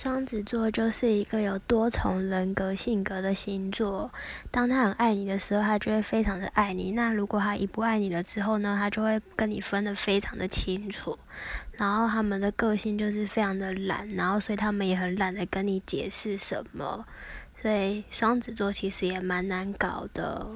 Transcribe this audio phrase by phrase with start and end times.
[0.00, 4.08] 双子座就是一个有多重人格、性格的星座。
[4.48, 8.76] 当他很爱你的时候，他就会非常的爱你；那如果他一不爱你了之后呢？
[8.78, 11.18] 他就会跟你分得非常的清楚。
[11.72, 17.04] 然后他们的个性就是非常的懒，然后所以他们也很懒得跟你解释什么。
[17.60, 20.46] 所以双子座其实也蛮难搞的。